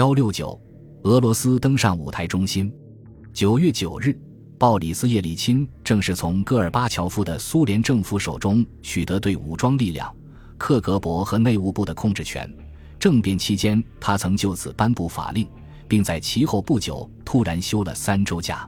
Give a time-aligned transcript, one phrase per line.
[0.00, 0.58] 幺六九，
[1.02, 2.72] 俄罗斯登上舞台中心。
[3.34, 4.18] 九月九日，
[4.56, 10.10] 鲍里斯·叶利钦正是从戈尔巴乔夫的苏联政府手中取得对武装力量、
[10.56, 12.50] 克格勃和内务部的控制权。
[12.98, 15.46] 政变期间，他曾就此颁布法令，
[15.86, 18.66] 并在其后不久突然休了三周假。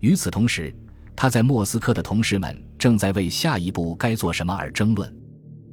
[0.00, 0.74] 与此同时，
[1.14, 5.14] 他在莫斯科的同事们正在为下一步该做什么而争论。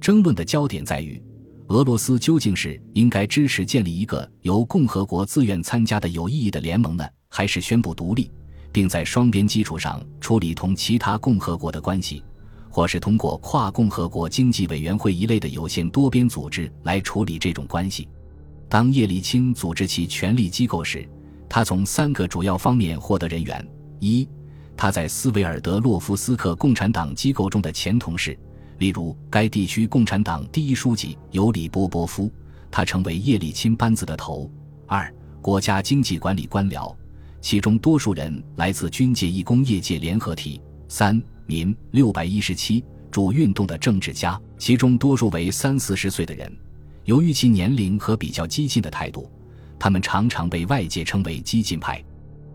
[0.00, 1.22] 争论的焦点在于。
[1.68, 8.30] 俄罗斯究竟是应该支持建立一个由共和国自愿参加的有意义的联盟呢，还是宣布独立，
[8.70, 12.22] 并在双边基础上处理同其他共和国的关系，
[12.70, 18.08] 或是通过跨共和国经济委员会一类的有限多边组织来处理这种关系？
[18.68, 21.08] 当叶利钦组织其权力机构时，
[21.48, 24.28] 他从三个主要方面获得人员：一，
[24.76, 28.38] 他在斯维尔德洛夫斯克共产党机构中的前同事。
[28.78, 32.30] 例如，该地区共产党第一书记尤里·波波夫，
[32.70, 34.50] 他成为叶利钦班子的头。
[34.86, 36.94] 二、国家经济管理官僚，
[37.40, 40.60] 其中多数人来自军界一工业界联合体。
[40.88, 46.52] 三、民六百一十七主运动的政治家，其中多数为三四十岁的人。
[47.04, 49.30] 由于其年龄和比较激进的态度，
[49.78, 52.04] 他们常常被外界称为激进派。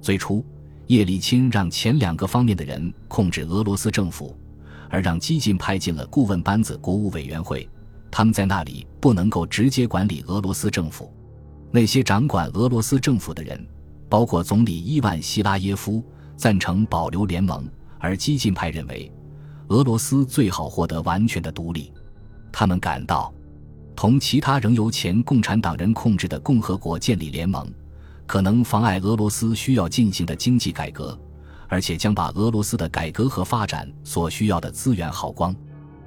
[0.00, 0.44] 最初，
[0.86, 4.36] 叶利钦让前两个方面的人控制俄罗斯政府。
[4.94, 7.68] 而让激进派进了顾问班子国务委员会，
[8.12, 11.12] 他们在那里不能够直接管理俄罗斯政府。
[11.72, 13.66] 那些掌管俄罗斯政府的人，
[14.08, 16.00] 包括总理伊万希拉耶夫，
[16.36, 17.64] 赞成保留联盟；
[17.98, 19.10] 而激进派认为，
[19.66, 21.92] 俄罗斯最好获得完全的独立。
[22.52, 23.34] 他们感到，
[23.96, 27.68] 同其他仍由前共产党人控制的共和国建立联盟，
[28.28, 31.18] 可能妨碍俄罗斯需要进行的经济改革。
[31.68, 35.54] 而且将把俄罗斯的改革和发展所需要的资源耗光。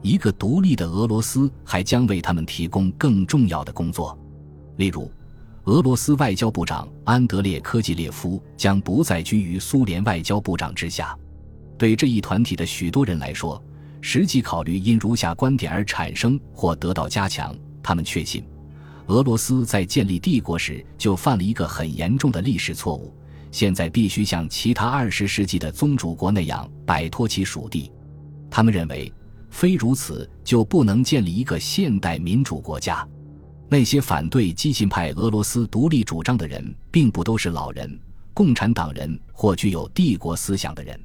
[0.00, 4.16] 一个独立的俄罗斯还将为他们提供更重要的工作，
[4.76, 5.10] 例如，
[5.64, 11.18] 俄罗斯外交部长安德烈科季列夫将不再居于苏联外交部长之下。
[11.76, 13.62] 对这一团体的许多人来说，
[14.00, 17.54] 实际考虑因如下观点而产生或得到加强。
[17.82, 18.44] 他们确信，
[19.06, 23.12] 俄罗斯在建立帝国时就犯了一个很严重的历史错误。
[23.50, 27.90] 现在必须像其他二十世纪的宗主国那样摆脱其属地。
[28.50, 29.12] 他们认为，
[29.50, 33.06] 非如此就不能建立一个现代民主国家。
[33.68, 38.00] 那些反对激进派俄罗斯独立主张的人，并不都是老人、
[38.32, 40.98] 共产党人或具有帝国思想的人。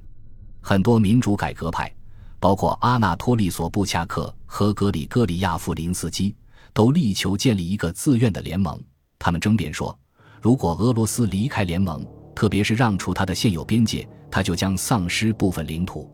[0.62, 1.94] 很多民主改革派，
[2.40, 6.34] 包括阿纳托利·索布恰克和格里戈里亚夫·林斯基，
[6.74, 8.82] 都力求建立一个自愿的联盟。
[9.20, 9.98] 他们争辩说，
[10.42, 16.10] 如果俄罗斯离开联盟，特别是让出他的现有边界，他就将丧失部分领土。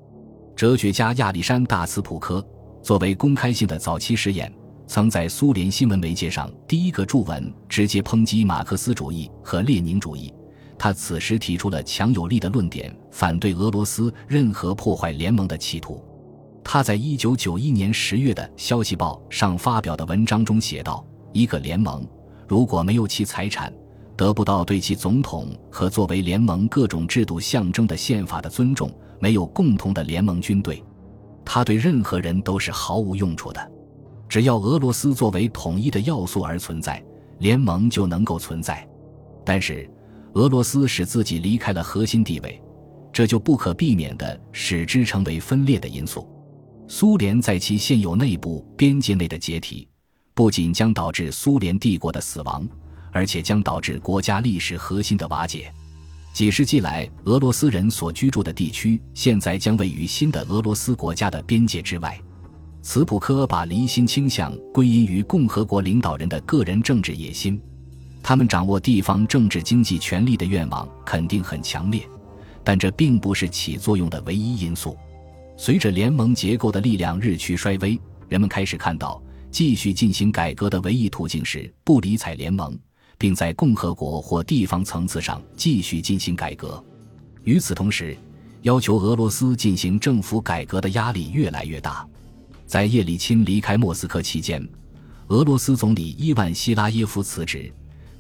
[0.56, 2.46] 哲学家亚历山大·斯普科
[2.84, 4.53] 作为公开性的早期实验，
[4.88, 10.34] 曾在苏联新闻媒介上第一个著文直接抨击马克思主义和列宁主义。
[10.78, 16.03] 他此时提出了强有力的论点，反对俄罗斯任何破坏联盟的企图。
[16.63, 22.07] 他在一九九一年十月的《消息报》上发表的文章中写道：“一个联盟
[22.47, 23.74] 如果没有其财产。”
[24.19, 30.84] 得不到对其总统和作为联盟各种制度象征的宪法的尊重，没有共同的联盟军队，
[31.46, 33.72] 他对任何人都是毫无用处的。
[34.28, 37.02] 只要俄罗斯作为统一的要素而存在，
[37.38, 38.85] 联盟就能够存在。
[39.46, 39.90] 但是，
[40.34, 42.62] 俄罗斯使自己离开了核心地位，
[43.13, 46.28] 这就不可避免地使之成为分裂的因素。
[46.90, 49.88] 苏联在其现有内部边界内的解体，
[50.34, 52.68] 不仅将导致苏联帝国的死亡。
[53.12, 55.72] 而且将导致国家历史核心的瓦解。
[56.31, 62.19] 几世纪来，俄罗斯人所居住的地区现在将位于新的俄罗斯国家的边界之外。
[62.81, 67.62] 茨普科把离心倾向归因于共和国领导人的个人政治野心，
[68.24, 72.08] 他们掌握地方政治经济权力的愿望肯定很强烈，
[72.64, 74.96] 但这并不是起作用的唯一因素。
[75.58, 78.00] 随着联盟结构的力量日趋衰微，
[78.30, 79.22] 人们开始看到
[79.52, 82.80] 继续进行改革的唯一途径是不理睬联盟。
[83.19, 86.83] 并在共和国或地方层次上继续进行改革。
[87.44, 88.18] 与此同时，
[88.63, 92.07] 要求俄罗斯进行政府改革的压力越来越大。
[92.66, 94.68] 在叶利钦离开莫斯科期间，
[95.27, 97.71] 俄罗斯总理伊万希拉耶夫辞职，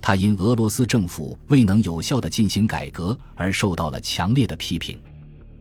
[0.01, 4.99] 他因俄罗斯政府未能有效地进行改革而受到了强烈的批评。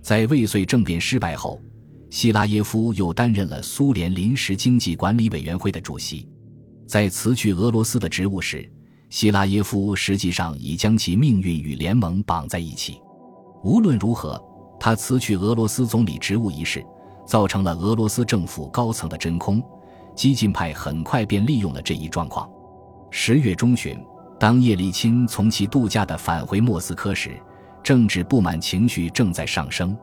[0.01, 1.61] 在未遂政变失败后，
[2.09, 6.27] 希拉耶夫又担任了苏联临时经济管理委员会的主席。
[6.87, 8.67] 在辞去俄罗斯的职务时，
[9.11, 13.01] 希拉耶夫实际上已将其命运与联盟绑在一起。
[13.63, 14.43] 无论如何，
[14.79, 16.85] 他辞去俄罗斯总理职务一事，
[17.27, 19.63] 造成了俄罗斯政府高层的真空。
[20.15, 22.51] 激进派很快便利用了这一状况。
[23.09, 23.97] 十月中旬，
[24.39, 27.41] 当叶利钦从其度假的返回莫斯科时，
[27.85, 29.97] 政治不满情绪正在上升。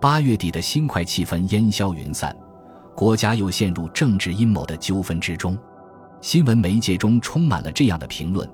[0.00, 2.36] 八月底的新快气氛烟消云散，
[2.96, 5.56] 国家又陷入政治阴谋的纠纷之中。
[6.24, 8.48] 新闻媒介中充满了这样的评论，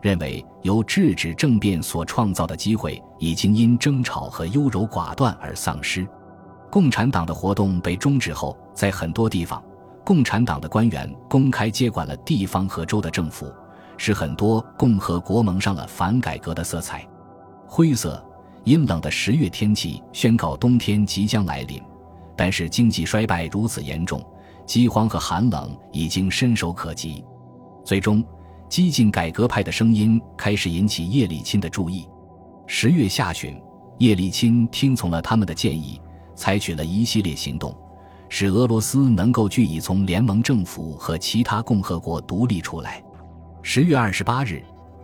[0.00, 6.04] 认为由制止政变所创造的机会已经因争吵和优柔寡断而丧失。
[6.68, 9.62] 共产党的活动被终止后，在很多地方，
[10.04, 13.48] 共产党的官员公开接管了地方和州的政府。
[13.96, 17.06] 使很多共和国蒙上了反改革的色彩，
[17.68, 18.20] 灰色、
[18.64, 21.80] 阴冷的十月天气宣告冬天即将来临。
[22.34, 24.20] 但是经济衰败如此严重，
[24.66, 27.24] 饥荒和寒冷已经伸手可及。
[27.84, 28.24] 最终，
[28.68, 32.08] 激进改革派的声音开始引起叶利钦的注意。
[32.66, 33.60] 十月下旬，
[33.98, 36.00] 叶利钦听从了他们的建议，
[36.34, 37.76] 采取了一系列行动，
[38.28, 43.02] 使俄罗斯能够据以从联盟政府和其他共和国独立出来。
[43.62, 44.62] 十月二十八日，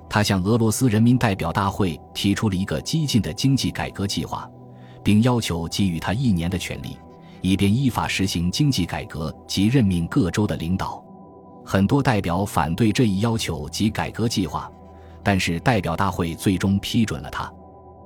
[0.08, 4.48] 他向俄罗斯人民代表大会提出了一个激进的经济改革计划，
[5.02, 6.96] 并要求给予他一年的权利，
[7.40, 11.02] 以便依法实行经济改革及任命各州的领导。
[11.64, 14.70] 很多代表反对这一要求及改革计划，
[15.22, 17.52] 但是代表大会最终批准了他。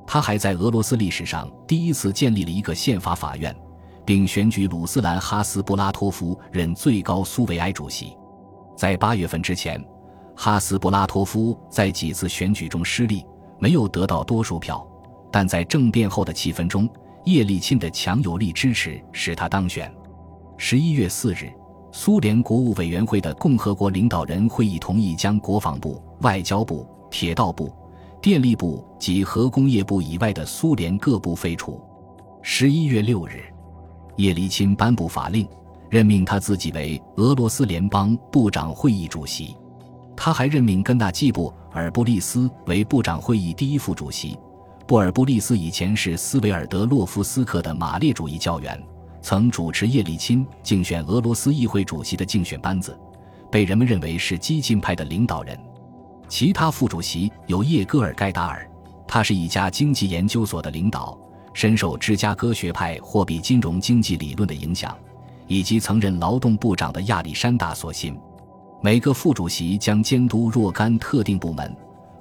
[0.06, 3.54] 他还在俄罗斯历史上第一次建立了一个宪法法院，
[4.04, 8.16] 并选举鲁斯兰·哈斯布拉托夫任最高苏维埃主席。
[8.76, 9.82] 在八月份之前。
[10.34, 13.24] 哈斯布拉托夫在几次选举中失利，
[13.58, 14.84] 没有得到多数票，
[15.30, 16.88] 但在政变后的气氛中，
[17.24, 19.92] 叶利钦的强有力支持使他当选。
[20.56, 21.52] 十一月四日，
[21.92, 27.72] 苏联国务委员会的共和国领导人会议同意将国防部、外交部、铁道部、
[28.20, 31.80] 电力部及核工业部以外的苏联各部废除。
[32.42, 33.42] 十一月六日，
[34.16, 35.46] 叶利钦颁布法令，
[35.88, 39.56] 任命他自己为俄罗斯联邦部长会议主席。
[40.16, 44.38] 他还任命根纳季布尔布利斯为部长会议第一副主席。
[44.92, 48.78] 布尔布利斯以前是斯维尔德洛夫斯克的马列主义教员，
[49.22, 52.94] 曾主持叶利钦竞选俄罗斯议会主席的竞选班子，
[53.50, 55.58] 被人们认为是激进派的领导人。
[56.28, 58.70] 其他副主席有叶戈尔盖达尔，
[59.08, 61.18] 他是一家经济研究所的领导，
[61.54, 64.94] 深受芝加哥学派货币金融经济理论的影响，
[65.46, 68.14] 以及曾任劳动部长的亚历山大·索辛。
[68.82, 71.74] 每个副主席将监督若干特定部门，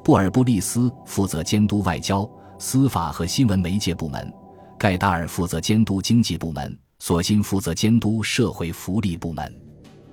[0.06, 2.26] 布尔布利斯负责监督外交、
[2.62, 4.32] 司法和新闻媒介部门，
[4.78, 9.52] 盖达尔负责监督经济部门，索辛负责监督社会福利部门，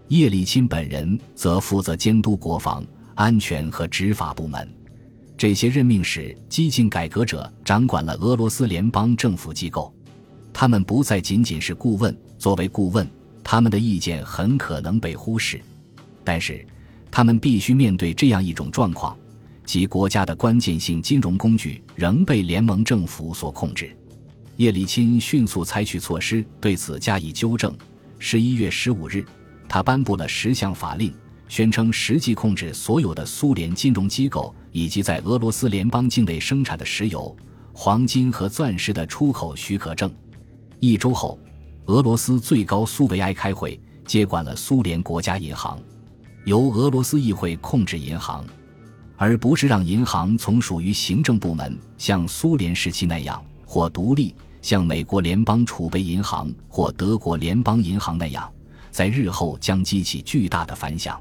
[0.09, 2.83] 叶利钦本人则负责监督国防
[3.15, 4.67] 安全和执法部门。
[5.37, 9.95] 这些任命使激进改革者掌管了俄罗斯联邦政府机构，
[10.51, 12.19] 他们不再仅仅是顾问。
[12.39, 13.07] 作为顾问，
[13.45, 15.61] 他们的意见很可能被忽视。
[16.25, 16.67] 但是，
[17.11, 19.15] 他们必须面对这样一种状况，
[19.69, 23.95] 及国家的关键性金融工具仍被联盟政府所控制。
[24.57, 27.77] 叶利钦迅速采取措施对此加以纠正。
[28.19, 29.23] 十一月十五日，
[29.69, 31.13] 他颁布了十项法令，
[31.49, 37.37] 宣称实际控制所有的苏联金融机构以及在俄罗斯联邦境内生产的石油、
[37.75, 40.11] 黄金和钻石的出口许可证。
[40.81, 41.39] 一周后，
[41.85, 45.79] 俄罗斯最高苏维埃开会，接管了苏联国家银行。
[46.47, 48.43] 由俄罗斯议会控制银行，
[49.19, 54.33] 而不是让银行从属于行政部门，像苏联时期那样，或独立，
[54.63, 58.49] 像美国联邦储备银行或德国联邦银行那样，
[58.93, 61.21] 在日后将激起巨大的反响。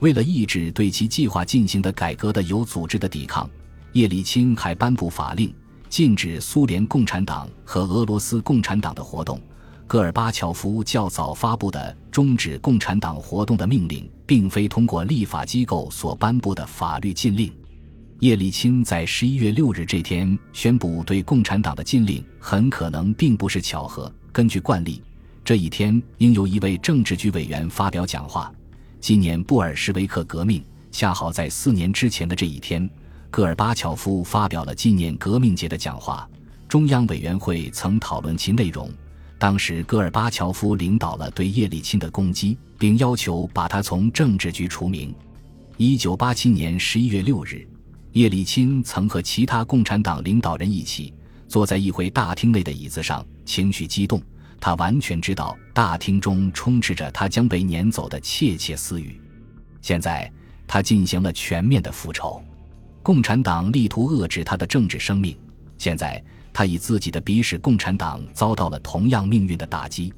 [0.00, 3.48] 为了抑制对其计划进行的改革的有组织的抵抗，
[3.92, 5.54] 叶利钦还颁布法令，
[5.88, 9.40] 禁止苏联共产党和俄罗斯共产党的活动。
[9.86, 17.52] 戈尔巴乔夫较早发布的终止共产党活动的命令，并非通过立法机构所颁布的法律禁令。
[18.20, 24.10] 叶利钦在十一月六日这天宣布对共产党的禁令，很可能并不是巧合。
[24.32, 25.02] 根据惯例，
[25.44, 28.50] 这一天应由一位政治局委员发表讲话。
[29.00, 32.88] 纪念布尔什维克革命，恰好在四年之前的这一天，
[33.28, 36.26] 戈尔巴乔夫发表了纪念革命节的讲话。
[36.68, 38.88] 中央委员会曾讨论其内容。
[39.42, 45.12] 当时，戈尔巴乔夫领导了对叶利钦的攻击，并要求把他从政治局除名。
[45.76, 47.66] 一九八七年十一月六日，
[48.12, 51.12] 叶利钦曾和其他共产党领导人一起
[51.48, 54.22] 坐在议会大厅内的椅子上，情绪激动。
[54.60, 59.20] 他完全知道大厅中充斥着他将被撵走的窃窃私语。
[59.80, 60.32] 现在，
[60.68, 62.40] 他进行了全面的复仇。
[63.02, 65.36] 共产党力图遏制他的政治生命。
[65.78, 66.22] 现在。
[66.52, 70.12] 他以自己的笔使共产党遭到了同样命运的打击。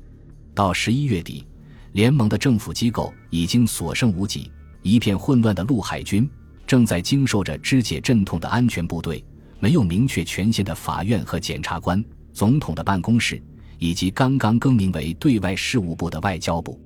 [0.54, 1.46] 到十一月底，
[1.92, 4.50] 联盟的政府机构已经所剩无几，
[4.82, 6.28] 一片混乱的陆海军、
[6.66, 9.24] 正在经受着肢解阵痛的安全部队，
[9.60, 13.40] 没有明确权限的法院和检察官，总统的办公室，
[13.78, 16.80] 以及刚刚更名为对外事务部的外交部。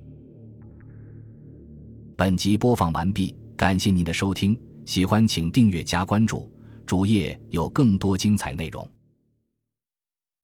[2.16, 6.50] 本集播放完毕，感谢您的收听，喜欢请订阅加关注，
[6.84, 8.88] 主页有更多精彩内容。